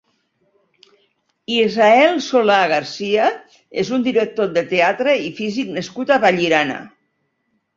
Israel 1.55 2.17
Solà 2.27 2.57
García 2.71 3.27
és 3.83 3.93
un 3.99 4.07
director 4.09 4.51
de 4.57 4.65
teatre 4.73 5.15
i 5.29 5.31
físic 5.43 5.71
nascut 5.77 6.15
a 6.17 6.19
Vallirana. 6.25 6.81